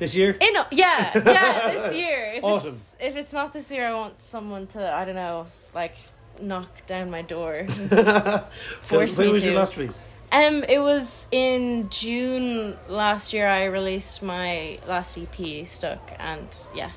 This 0.00 0.14
year? 0.14 0.30
In 0.30 0.54
yeah, 0.70 1.10
yeah, 1.14 1.70
this 1.72 1.94
year. 2.02 2.32
If 2.36 2.42
Awesome. 2.42 2.70
It's, 2.70 2.96
if 2.98 3.16
it's 3.16 3.34
not 3.34 3.52
this 3.52 3.70
year, 3.70 3.86
I 3.86 3.92
want 3.92 4.18
someone 4.18 4.66
to 4.68 4.90
I 4.90 5.04
don't 5.04 5.14
know, 5.14 5.46
like 5.74 5.94
knock 6.40 6.86
down 6.86 7.10
my 7.10 7.20
door. 7.20 7.66
Force 8.80 9.18
when 9.18 9.26
me 9.26 9.32
was 9.32 9.40
to. 9.42 9.46
your 9.46 9.56
last 9.56 9.76
release? 9.76 10.08
Um, 10.32 10.64
it 10.64 10.78
was 10.78 11.26
in 11.32 11.90
June 11.90 12.78
last 12.88 13.34
year. 13.34 13.46
I 13.46 13.64
released 13.64 14.22
my 14.22 14.78
last 14.88 15.18
EP, 15.18 15.66
Stuck, 15.66 16.12
and 16.18 16.48
yeah, 16.74 16.92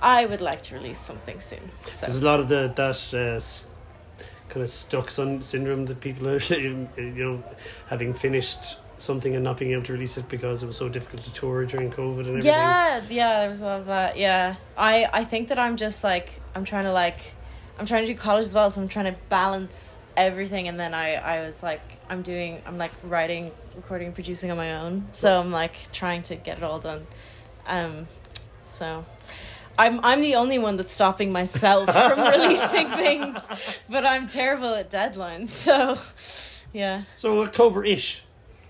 I 0.00 0.24
would 0.24 0.40
like 0.40 0.62
to 0.64 0.74
release 0.76 0.98
something 0.98 1.38
soon. 1.38 1.60
So 1.90 2.06
There's 2.06 2.22
a 2.22 2.24
lot 2.24 2.40
of 2.40 2.48
the 2.48 2.72
that 2.74 3.12
uh, 3.12 4.24
kind 4.48 4.62
of 4.62 4.70
stuck 4.70 5.10
syndrome 5.10 5.84
that 5.84 6.00
people 6.00 6.26
are, 6.28 6.38
you 6.38 6.88
know, 6.96 7.44
having 7.88 8.14
finished 8.14 8.78
something 9.02 9.34
and 9.34 9.44
not 9.44 9.58
being 9.58 9.72
able 9.72 9.82
to 9.82 9.92
release 9.92 10.16
it 10.16 10.28
because 10.28 10.62
it 10.62 10.66
was 10.66 10.76
so 10.76 10.88
difficult 10.88 11.22
to 11.24 11.32
tour 11.32 11.64
during 11.66 11.90
COVID 11.90 12.20
and 12.20 12.28
everything. 12.28 12.46
yeah, 12.50 13.02
yeah, 13.10 13.40
there 13.40 13.50
was 13.50 13.62
a 13.62 13.66
lot 13.66 13.80
of 13.80 13.86
that. 13.86 14.16
Yeah, 14.16 14.56
I 14.76 15.08
I 15.12 15.24
think 15.24 15.48
that 15.48 15.58
I'm 15.58 15.76
just 15.76 16.04
like 16.04 16.30
I'm 16.54 16.64
trying 16.64 16.84
to 16.84 16.92
like 16.92 17.18
I'm 17.78 17.86
trying 17.86 18.06
to 18.06 18.12
do 18.12 18.18
college 18.18 18.46
as 18.46 18.54
well, 18.54 18.70
so 18.70 18.80
I'm 18.80 18.88
trying 18.88 19.12
to 19.12 19.18
balance 19.28 20.00
everything. 20.16 20.68
And 20.68 20.78
then 20.78 20.94
I 20.94 21.14
I 21.14 21.40
was 21.46 21.62
like 21.62 21.80
I'm 22.08 22.22
doing 22.22 22.62
I'm 22.66 22.78
like 22.78 22.92
writing, 23.02 23.50
recording, 23.76 24.12
producing 24.12 24.50
on 24.50 24.56
my 24.56 24.74
own. 24.76 25.08
So 25.12 25.40
I'm 25.40 25.50
like 25.50 25.74
trying 25.92 26.22
to 26.24 26.36
get 26.36 26.58
it 26.58 26.62
all 26.62 26.78
done. 26.78 27.06
Um, 27.66 28.06
so. 28.64 29.04
I'm 29.78 30.00
I'm 30.04 30.20
the 30.20 30.34
only 30.34 30.58
one 30.58 30.76
that's 30.76 30.92
stopping 30.92 31.32
myself 31.32 31.86
from 31.94 32.20
releasing 32.20 32.90
things, 32.90 33.38
but 33.88 34.04
I'm 34.04 34.26
terrible 34.26 34.74
at 34.74 34.90
deadlines. 34.90 35.48
So, 35.48 35.96
yeah, 36.74 37.04
So 37.16 37.42
October 37.42 37.82
ish. 37.82 38.24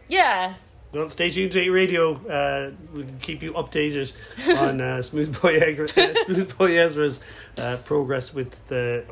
Yeah, 0.08 0.54
Well, 0.92 1.08
stay 1.08 1.30
tuned 1.30 1.52
to 1.52 1.60
8 1.60 1.68
Radio. 1.70 2.14
Uh, 2.26 2.72
we'll 2.92 3.06
keep 3.20 3.42
you 3.42 3.52
updated 3.54 4.12
on 4.58 4.80
uh, 4.80 5.00
Smooth 5.02 5.40
Boy 5.40 5.58
Egra- 5.60 5.96
uh, 5.96 6.24
Smooth 6.24 6.56
Boy 6.58 6.78
Ezra's 6.78 7.20
uh, 7.56 7.76
progress 7.78 8.34
with 8.34 8.66
the 8.68 9.04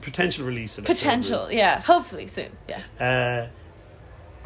potential 0.00 0.46
release. 0.46 0.78
October. 0.78 0.94
potential. 0.94 1.52
Yeah, 1.52 1.80
hopefully 1.80 2.26
soon. 2.26 2.50
Yeah. 2.68 2.80
Uh, 2.98 3.48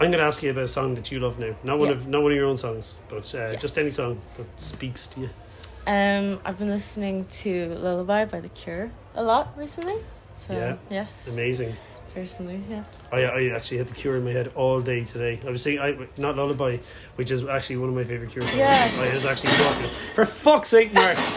I'm 0.03 0.11
going 0.11 0.18
to 0.18 0.24
ask 0.24 0.43
you 0.43 0.51
about 0.51 0.64
a 0.64 0.68
song 0.68 0.95
that 0.97 1.12
you 1.12 1.20
love 1.20 1.38
now. 1.38 1.55
Not 1.62 1.78
one 1.78 1.88
Yeah. 1.90 1.95
of 1.95 2.09
not 2.09 2.22
one 2.22 2.32
of 2.32 2.36
your 2.36 2.47
own 2.47 2.57
songs, 2.57 2.97
but 3.09 3.32
uh, 3.34 3.51
Yes. 3.53 3.61
just 3.62 3.78
any 3.78 3.90
song 3.93 4.20
that 4.34 4.47
speaks 4.61 5.07
to 5.09 5.20
you. 5.20 5.30
Um, 5.86 6.40
I've 6.45 6.59
been 6.59 6.68
listening 6.70 7.26
to 7.26 7.74
Lullaby 7.74 8.24
by 8.24 8.40
The 8.40 8.49
Cure 8.49 8.90
a 9.14 9.22
lot 9.22 9.53
recently. 9.57 9.97
So 10.34 10.55
Yeah. 10.55 10.76
yes, 10.90 11.32
Amazing. 11.32 11.74
Personally, 12.14 12.62
yes. 12.68 13.04
I, 13.12 13.22
I 13.22 13.44
actually 13.54 13.78
had 13.78 13.88
the 13.88 13.94
Cure 13.94 14.16
in 14.16 14.24
my 14.24 14.30
head 14.32 14.52
all 14.54 14.80
day 14.80 15.04
today. 15.04 15.40
I 15.46 15.50
was 15.50 15.62
singing, 15.62 15.80
I, 15.80 15.96
not 16.18 16.36
Lullaby, 16.36 16.78
which 17.16 17.30
is 17.30 17.44
actually 17.44 17.76
one 17.78 17.88
of 17.88 17.94
my 17.94 18.04
favourite 18.04 18.32
Cure 18.32 18.42
songs. 18.44 18.56
Yeah. 18.56 18.90
I 18.98 19.14
was 19.14 19.24
actually 19.24 19.52
talking. 19.52 19.88
For 20.14 20.24
fuck's 20.24 20.68
sake, 20.68 20.92
Mark! 20.92 21.18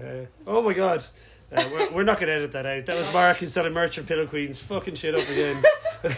Uh, 0.00 0.24
oh 0.46 0.62
my 0.62 0.72
god. 0.72 1.04
Uh, 1.52 1.68
we're, 1.72 1.90
we're 1.90 2.02
not 2.04 2.18
going 2.18 2.28
to 2.28 2.34
edit 2.34 2.52
that 2.52 2.64
out. 2.64 2.86
That 2.86 2.96
was 2.96 3.12
Mark 3.12 3.38
who's 3.38 3.52
selling 3.52 3.72
merch 3.72 3.96
for 3.96 4.02
Pillow 4.02 4.26
Queens. 4.26 4.58
Fucking 4.60 4.94
shit 4.94 5.14
up 5.14 5.28
again. 5.28 5.62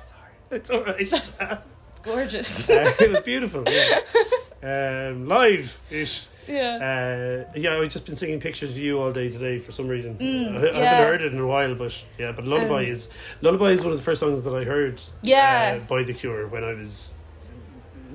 Sorry. 0.00 0.32
It's 0.50 0.70
alright. 0.70 1.12
Gorgeous. 2.02 2.70
Uh, 2.70 2.92
it 3.00 3.10
was 3.10 3.20
beautiful. 3.20 3.64
Yeah. 3.66 5.08
Um, 5.10 5.26
live 5.26 5.80
ish. 5.90 6.26
Yeah. 6.50 7.44
Uh, 7.46 7.58
yeah, 7.58 7.76
I've 7.78 7.88
just 7.88 8.06
been 8.06 8.16
singing 8.16 8.40
pictures 8.40 8.70
of 8.70 8.78
you 8.78 9.00
all 9.00 9.12
day 9.12 9.28
today 9.30 9.58
for 9.58 9.72
some 9.72 9.88
reason. 9.88 10.16
Mm, 10.18 10.56
I, 10.56 10.58
I 10.58 10.62
yeah. 10.80 10.84
haven't 10.90 11.06
heard 11.06 11.22
it 11.22 11.32
in 11.32 11.38
a 11.40 11.46
while, 11.46 11.74
but 11.74 12.04
yeah, 12.18 12.32
but 12.32 12.46
Lullaby 12.46 12.84
Um, 12.84 12.90
is 12.90 13.08
Lullaby 13.42 13.70
is 13.70 13.82
one 13.82 13.92
of 13.92 13.98
the 13.98 14.04
first 14.04 14.20
songs 14.20 14.42
that 14.44 14.54
I 14.54 14.64
heard. 14.64 15.00
Yeah. 15.22 15.78
uh, 15.80 15.86
by 15.86 16.02
The 16.02 16.12
Cure 16.14 16.46
when 16.48 16.64
I 16.64 16.74
was 16.74 17.14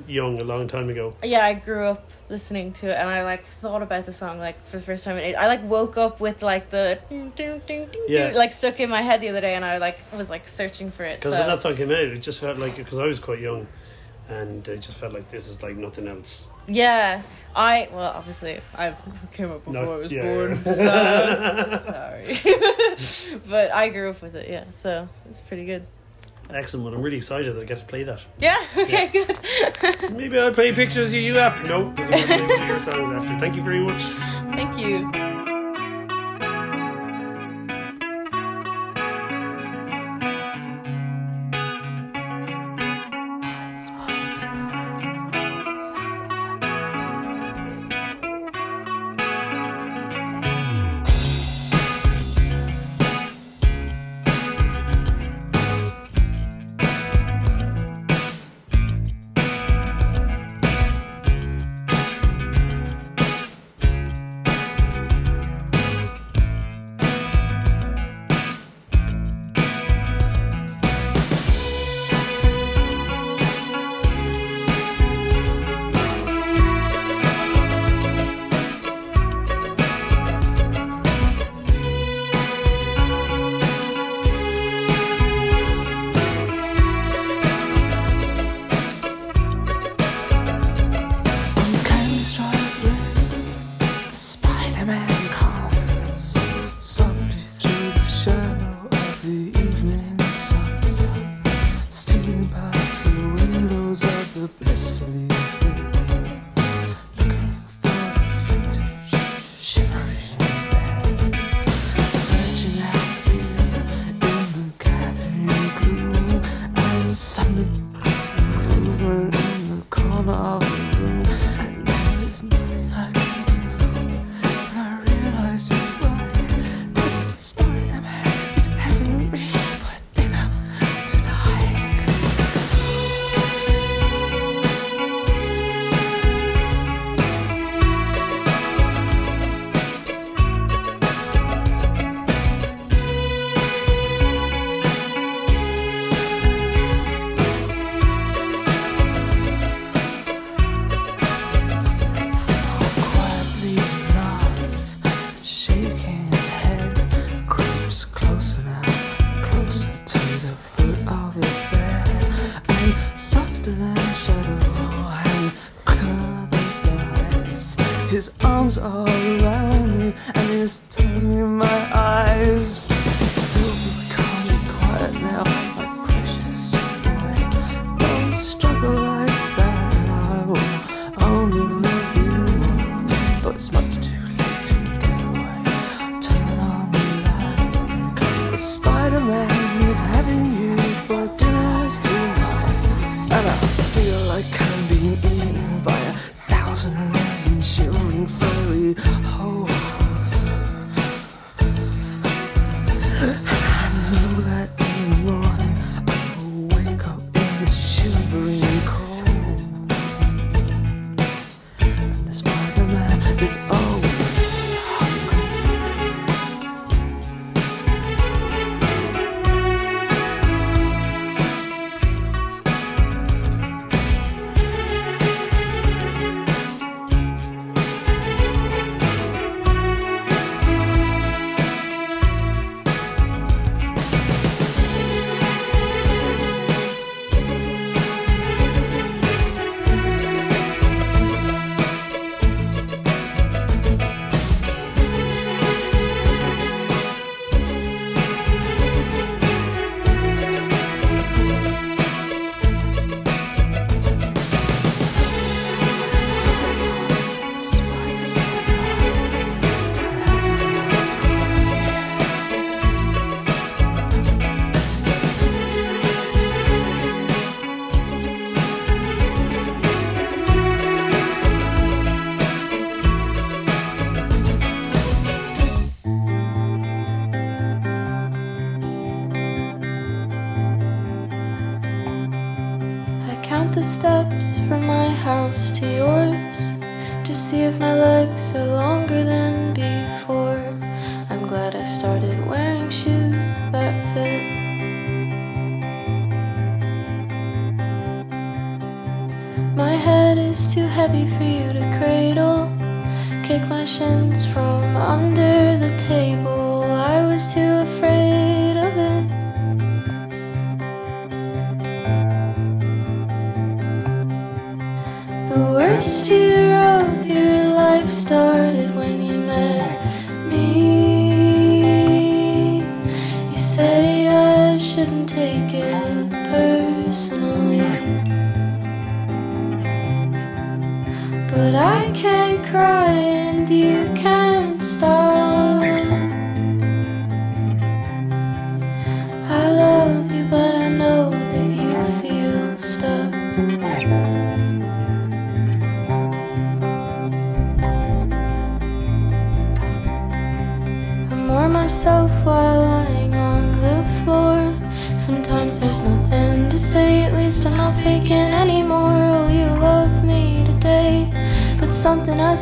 young, 0.08 0.40
a 0.40 0.44
long 0.44 0.68
time 0.68 0.90
ago. 0.90 1.16
Yeah, 1.24 1.46
I 1.46 1.54
grew 1.54 1.86
up 1.86 2.12
listening 2.30 2.74
to 2.74 2.90
it, 2.90 2.96
and 2.96 3.10
I 3.10 3.24
like 3.24 3.46
thought 3.46 3.82
about 3.82 4.06
the 4.06 4.14
song 4.14 4.40
like 4.40 4.64
for 4.66 4.78
the 4.78 4.84
first 4.84 5.06
time. 5.06 5.18
It, 5.18 5.36
I 5.36 5.48
like 5.48 5.64
woke 5.64 5.98
up 5.98 6.20
with 6.20 6.44
like 6.44 6.70
the 6.70 7.00
ding, 7.10 7.32
ding, 7.36 7.62
ding, 7.66 7.88
ding, 7.92 8.06
Yeah. 8.08 8.32
like 8.36 8.52
stuck 8.52 8.80
in 8.80 8.90
my 8.90 9.02
head 9.02 9.22
the 9.22 9.30
other 9.30 9.42
day, 9.42 9.56
and 9.56 9.64
I 9.64 9.78
like 9.78 10.00
was 10.16 10.30
like 10.30 10.48
searching 10.48 10.92
for 10.92 11.04
it. 11.06 11.20
Because 11.20 11.34
So 11.34 11.40
when 11.40 11.48
that 11.48 11.62
song 11.62 11.76
came 11.78 11.92
out, 11.92 11.98
it 12.00 12.20
just 12.20 12.42
felt 12.42 12.58
like 12.58 12.76
because 12.76 13.00
I 13.00 13.06
was 13.06 13.20
quite 13.20 13.40
young, 13.40 13.68
and 14.30 14.68
it 14.68 14.82
just 14.82 15.00
felt 15.00 15.14
like 15.14 15.30
this 15.30 15.48
is 15.48 15.62
like 15.64 15.76
nothing 15.78 16.08
else. 16.08 16.48
yeah, 16.68 17.22
I 17.56 17.88
well 17.92 18.12
obviously 18.16 18.60
I 18.78 18.96
came 19.32 19.52
up 19.52 19.64
before 19.66 19.94
I 19.94 19.98
was 19.98 20.12
yeah, 20.12 20.22
born, 20.24 20.62
yeah. 20.66 21.78
so 21.78 21.78
sorry, 23.38 23.40
but 23.50 23.72
I 23.72 23.90
grew 23.90 24.10
up 24.10 24.22
with 24.22 24.36
it. 24.36 24.50
Yeah, 24.50 24.66
so 24.74 25.08
it's 25.30 25.42
pretty 25.42 25.66
good. 25.66 25.86
Excellent. 26.50 26.86
Well, 26.86 26.94
I'm 26.94 27.02
really 27.02 27.18
excited 27.18 27.56
that 27.56 27.62
I 27.62 27.66
get 27.66 27.80
to 27.80 27.86
play 27.86 28.04
that. 28.04 28.22
Yeah. 28.38 28.58
Okay. 28.78 29.08
Good. 29.08 30.12
Maybe 30.14 30.38
I'll 30.38 30.54
play 30.54 30.74
pictures 30.74 31.08
of 31.08 31.16
you 31.16 31.40
after. 31.40 31.68
No, 31.68 31.86
because 31.86 32.08
I'm 32.08 32.28
going 32.28 32.50
to 32.50 32.56
play 32.56 32.68
your 32.68 32.80
songs 32.80 33.10
after. 33.24 33.40
Thank 33.40 33.56
you 33.56 33.64
very 33.64 33.80
much. 33.80 34.04
Thank 34.54 34.78
you. 34.78 35.34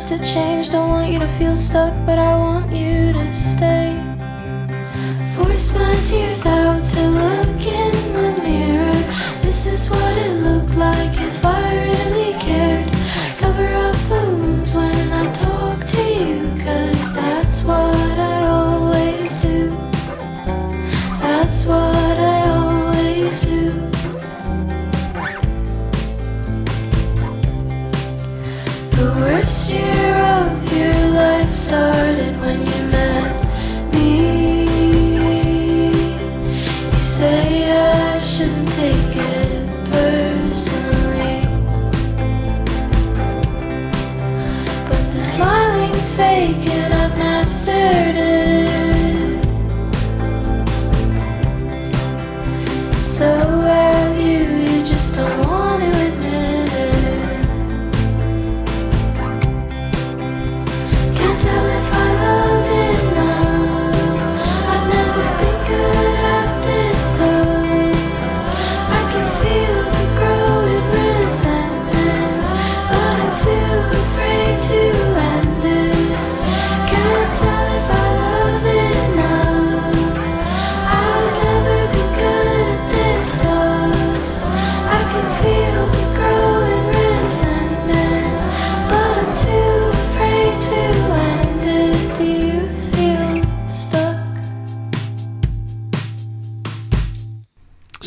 to 0.02 0.18
change. 0.18 0.70
Don't 0.70 0.90
want 0.90 1.12
you 1.12 1.20
to 1.20 1.28
feel 1.38 1.54
stuck, 1.54 1.94
but 2.04 2.18
I 2.18 2.34
want 2.36 2.72
you 2.72 3.12
to 3.12 3.32
stay. 3.32 3.94
Force 5.36 5.72
my 5.72 5.94
tears 6.00 6.44
out 6.46 6.84
to 6.84 7.00
look 7.00 7.64
in 7.64 7.92
the 8.12 8.42
mirror. 8.42 9.40
This 9.42 9.66
is 9.66 9.88
what 9.88 10.18
it 10.18 10.42
looked 10.42 10.74
like. 10.74 11.23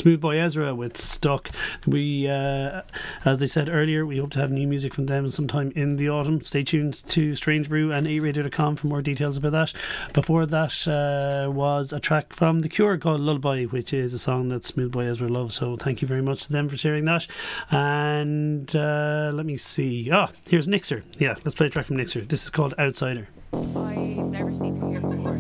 Smooth 0.08 0.22
Boy 0.22 0.39
Ezra 0.39 0.74
with 0.74 0.95
Stuck. 0.95 1.49
We, 1.86 2.30
uh, 2.30 2.84
as 3.26 3.39
they 3.39 3.47
said 3.47 3.68
earlier, 3.68 4.05
we 4.05 4.20
hope 4.20 4.32
to 4.32 4.39
have 4.39 4.51
new 4.51 4.66
music 4.66 4.93
from 4.93 5.08
them 5.08 5.28
sometime 5.28 5.74
in 5.76 5.97
the 5.97 6.10
autumn. 6.10 6.39
Stay 6.45 6.64
tuned 6.64 7.05
to 7.08 7.36
Strange 7.36 7.68
Brew 7.68 7.91
and 7.91 8.08
8radio.com 8.08 8.78
for 8.78 8.88
more 8.88 9.01
details 9.01 9.36
about 9.36 9.51
that. 9.51 9.74
Before 10.14 10.45
that 10.45 10.88
uh, 10.88 11.51
was 11.51 11.91
a 11.91 11.99
track 11.99 12.32
from 12.32 12.60
The 12.60 12.70
Cure 12.70 12.97
called 12.97 13.20
Lullaby, 13.20 13.66
which 13.66 13.91
is 13.91 14.14
a 14.14 14.20
song 14.20 14.47
that 14.47 14.64
Smooth 14.64 14.93
Boy 14.93 15.08
Ezra 15.08 15.28
loves. 15.28 15.55
So 15.55 15.76
thank 15.76 16.01
you 16.01 16.08
very 16.08 16.22
much 16.22 16.45
to 16.45 16.53
them 16.53 16.70
for 16.70 16.78
sharing 16.78 17.03
that. 17.03 17.28
And 17.70 18.74
uh, 18.78 19.32
let 19.34 19.45
me 19.45 19.58
see. 19.58 20.10
Ah, 20.10 20.30
here's 20.47 20.70
Nixer. 20.70 21.03
Yeah, 21.18 21.36
let's 21.43 21.55
play 21.55 21.68
a 21.68 21.70
track 21.70 21.88
from 21.88 21.97
Nixer. 21.97 22.22
This 22.22 22.45
is 22.45 22.49
called 22.49 22.74
Outsider. 22.80 23.28
I've 23.51 23.66
never 23.66 24.55
seen 24.55 24.78
her 24.78 24.89
here 24.89 25.01
before. 25.01 25.38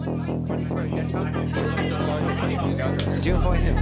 Did 3.27 3.33
you 3.33 3.39
invite 3.39 3.59
him? 3.59 3.77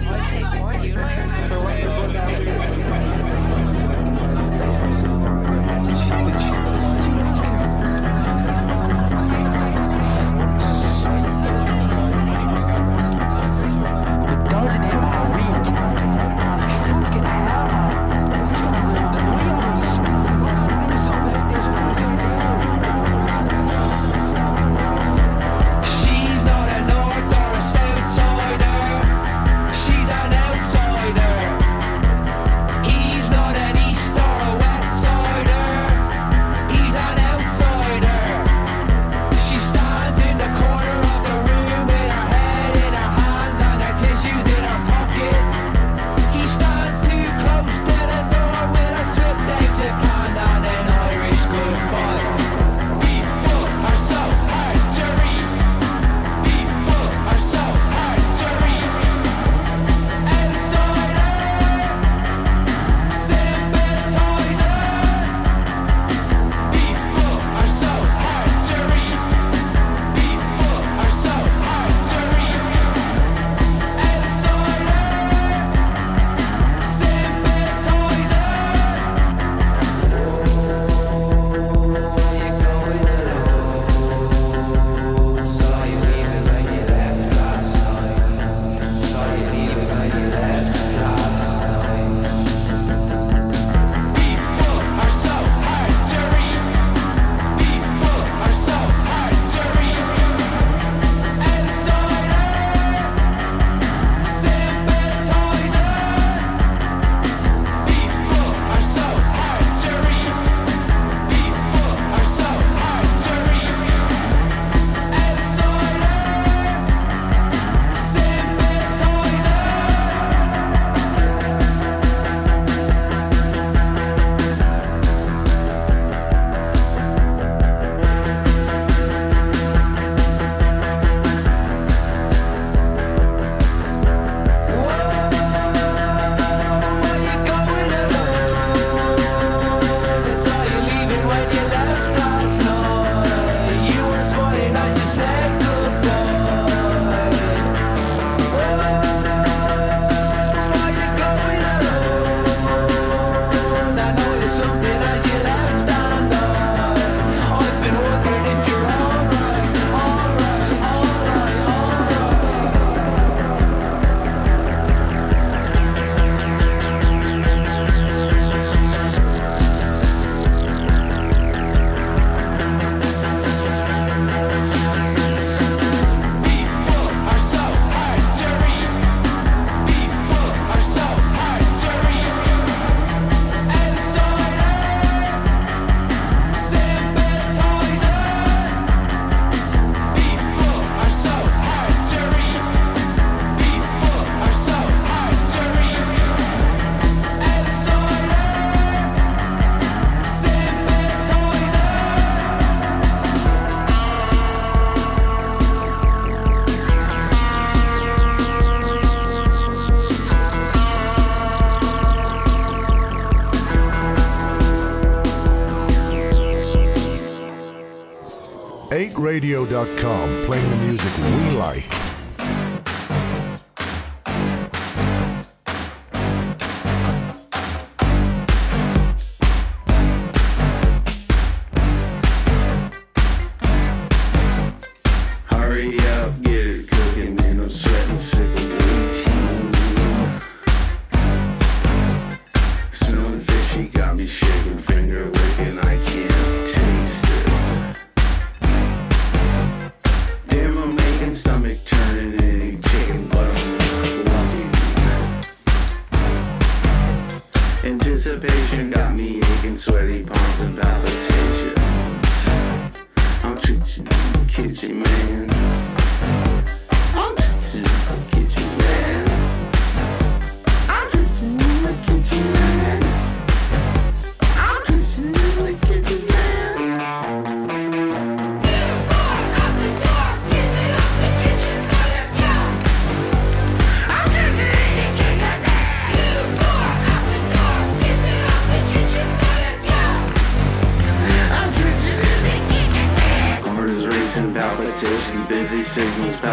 Radio.com, 219.36 220.34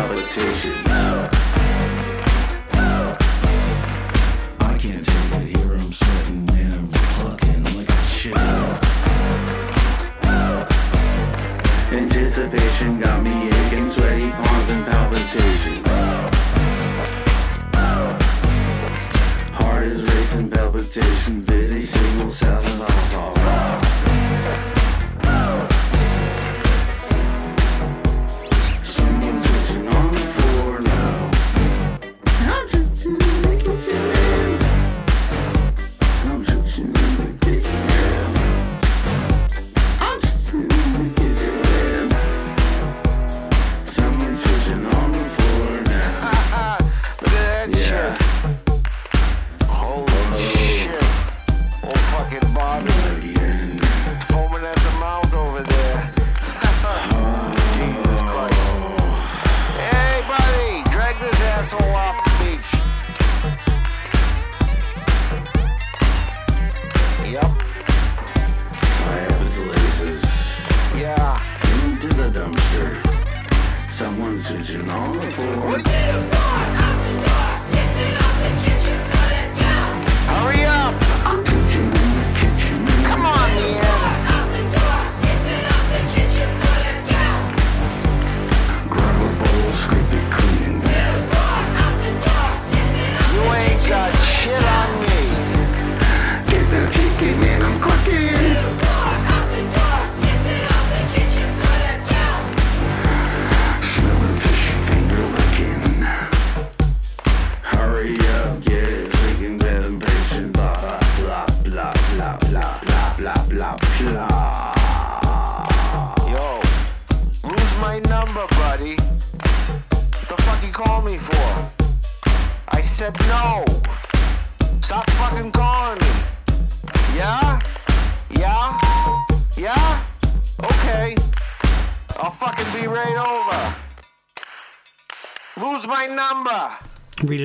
politician. 0.02 0.81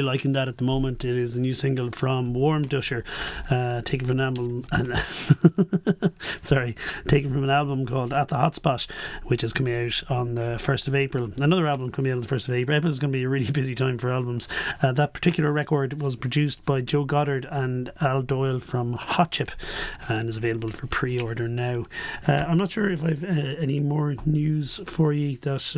Liking 0.08 0.32
that 0.32 0.48
at 0.48 0.58
the 0.58 0.64
moment. 0.64 1.04
It 1.04 1.18
is 1.18 1.36
a 1.36 1.42
new 1.42 1.54
single 1.54 1.92
from 1.92 2.34
Warmduscher, 2.34 3.04
uh, 3.50 3.82
taken 3.82 4.08
from 4.08 4.22
an 4.22 4.26
album. 4.26 4.64
sorry, 6.42 6.78
taken 7.10 7.30
from 7.30 7.44
an 7.44 7.50
album 7.50 7.86
called 7.86 8.14
At 8.14 8.30
the 8.30 8.38
Hotspot, 8.38 8.90
which 9.26 9.44
is 9.44 9.52
coming 9.52 9.76
out 9.76 10.02
on 10.10 10.36
the 10.36 10.58
first 10.60 10.88
of 10.88 10.96
April. 10.96 11.30
Another 11.42 11.68
album 11.68 11.92
coming 11.92 12.14
out 12.14 12.16
on 12.16 12.22
the 12.22 12.28
first 12.28 12.48
of 12.48 12.56
April. 12.56 12.78
April 12.78 12.90
is 12.90 13.00
going 13.00 13.12
to 13.12 13.18
be 13.18 13.24
a 13.26 13.28
really 13.28 13.52
busy 13.52 13.76
time 13.76 13.98
for 13.98 14.10
albums. 14.10 14.48
Uh, 14.82 14.94
that 14.94 15.14
particular 15.14 15.52
record 15.52 16.02
was 16.02 16.16
produced 16.16 16.64
by 16.64 16.80
Joe 16.80 17.04
Goddard 17.04 17.46
and 17.52 17.92
Al 18.00 18.22
Doyle 18.22 18.62
from 18.62 18.94
Hot 18.94 19.34
Chip, 19.34 19.52
and 20.08 20.30
is 20.30 20.38
available 20.38 20.72
for 20.72 20.88
pre-order 20.88 21.50
now. 21.50 21.84
Uh, 22.26 22.46
I'm 22.48 22.58
not 22.58 22.72
sure 22.72 22.90
if 22.90 23.04
I've 23.04 23.26
uh, 23.26 23.58
any 23.60 23.82
more 23.82 24.16
news 24.26 24.80
for 24.86 25.12
you 25.12 25.36
that. 25.36 25.76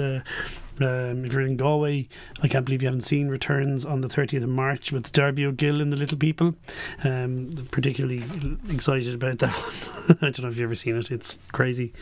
Um, 0.79 1.25
if 1.25 1.33
you're 1.33 1.41
in 1.41 1.57
Galway, 1.57 2.07
I 2.41 2.47
can't 2.47 2.65
believe 2.65 2.81
you 2.81 2.87
haven't 2.87 3.01
seen 3.01 3.27
returns 3.27 3.85
on 3.85 4.01
the 4.01 4.07
30th 4.07 4.43
of 4.43 4.49
March 4.49 4.91
with 4.91 5.11
Darby 5.11 5.45
O'Gill 5.45 5.81
and 5.81 5.91
the 5.91 5.97
Little 5.97 6.17
People. 6.17 6.55
Um, 7.03 7.49
particularly 7.71 8.23
excited 8.69 9.13
about 9.13 9.39
that 9.39 9.51
one. 10.07 10.17
I 10.21 10.25
don't 10.29 10.41
know 10.41 10.47
if 10.49 10.57
you've 10.57 10.65
ever 10.65 10.75
seen 10.75 10.95
it, 10.95 11.11
it's 11.11 11.37
crazy. 11.51 11.93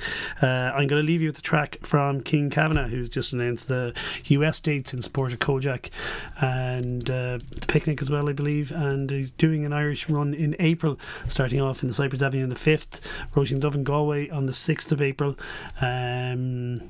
Uh, 0.41 0.71
I'm 0.73 0.88
going 0.88 1.01
to 1.01 1.07
leave 1.07 1.21
you 1.21 1.30
with 1.30 1.36
the 1.36 1.41
track 1.41 1.78
from 1.82 2.21
Kean 2.21 2.49
Kavanagh, 2.49 2.88
who's 2.88 3.09
just 3.09 3.34
announced 3.34 3.67
the 3.67 3.93
US 4.25 4.59
dates 4.59 4.93
in 4.93 5.01
support 5.01 5.34
of 5.34 5.39
Kojaque 5.39 5.89
and 6.39 7.09
uh, 7.09 7.39
the 7.51 7.65
picnic 7.67 8.01
as 8.01 8.09
well, 8.09 8.30
I 8.30 8.34
believe. 8.34 8.71
And 8.71 9.09
he's 9.09 9.32
doing 9.32 9.65
an 9.65 9.73
Irish 9.73 10.09
run 10.09 10.34
in 10.34 10.55
April, 10.59 10.99
starting 11.28 11.61
off 11.61 11.82
in 11.82 11.88
the 11.89 11.93
Cypress 11.93 12.21
Avenue 12.21 12.43
on 12.43 12.49
the 12.49 12.55
5th, 12.55 13.01
Róisín 13.34 13.59
Dubh 13.59 13.75
in 13.75 13.84
Galway 13.84 14.30
on 14.30 14.45
the 14.45 14.53
6th 14.53 14.91
of 14.91 15.01
April. 15.01 15.38
Um, 15.82 16.82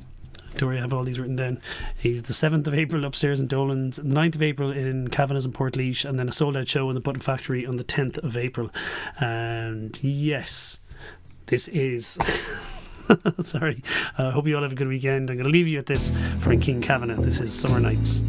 worry, 0.66 0.78
I 0.78 0.82
have 0.82 0.93
all 0.93 1.03
these 1.03 1.20
written 1.20 1.36
down. 1.36 1.60
He's 1.97 2.24
the 2.24 2.34
7th 2.34 2.68
of 2.68 2.74
April 2.74 3.05
upstairs 3.05 3.39
in 3.39 3.47
Dolan's, 3.47 3.97
the 3.97 4.03
9th 4.03 4.36
of 4.36 4.41
April 4.41 4.72
in 4.72 5.10
Kavanagh's 5.10 5.45
in 5.45 5.51
Port 5.51 5.76
and 5.76 6.20
then 6.20 6.30
a 6.30 6.32
sold 6.32 6.58
out 6.58 6.68
show 6.68 6.89
in 6.89 6.95
the 6.95 7.01
Button 7.01 7.22
Factory 7.22 7.66
on 7.66 7.78
the 7.78 7.84
10th 7.84 8.18
of 8.20 8.36
April. 8.36 8.72
And 9.20 10.01
yes, 10.03 10.80
this 11.47 11.68
is. 11.68 12.18
Sorry. 13.39 13.84
I 14.18 14.24
uh, 14.24 14.32
hope 14.32 14.47
you 14.47 14.55
all 14.55 14.64
have 14.64 14.74
a 14.74 14.76
good 14.76 14.88
weekend. 14.88 15.30
I'm 15.30 15.38
going 15.38 15.45
to 15.45 15.51
leave 15.51 15.68
you 15.68 15.80
at 15.80 15.86
this 15.86 16.12
from 16.39 16.60
Kean 16.60 16.82
Kavanagh. 16.82 17.22
This 17.22 17.39
is 17.39 17.53
Summer 17.53 17.80
Nights. 17.80 18.24